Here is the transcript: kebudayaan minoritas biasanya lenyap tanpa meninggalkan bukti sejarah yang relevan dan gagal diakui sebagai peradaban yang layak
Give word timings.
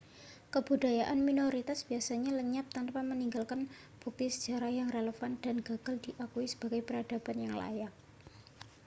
kebudayaan 0.53 1.19
minoritas 1.27 1.79
biasanya 1.89 2.31
lenyap 2.39 2.65
tanpa 2.77 2.99
meninggalkan 3.11 3.61
bukti 4.01 4.25
sejarah 4.35 4.71
yang 4.79 4.89
relevan 4.95 5.33
dan 5.43 5.55
gagal 5.67 5.95
diakui 6.05 6.45
sebagai 6.53 6.81
peradaban 6.87 7.37
yang 7.45 7.53
layak 7.61 7.93